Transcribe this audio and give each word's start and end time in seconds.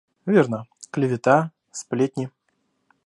Верно, 0.25 0.65
клевета, 0.91 1.51
сплетни. 1.71 2.29